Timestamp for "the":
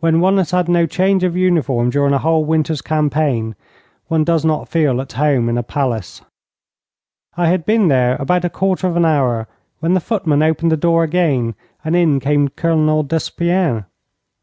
9.94-10.00, 10.70-10.76